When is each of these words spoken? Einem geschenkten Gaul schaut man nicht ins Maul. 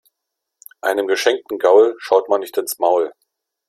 Einem 0.81 1.05
geschenkten 1.05 1.59
Gaul 1.59 1.93
schaut 1.99 2.27
man 2.27 2.39
nicht 2.39 2.57
ins 2.57 2.79
Maul. 2.79 3.13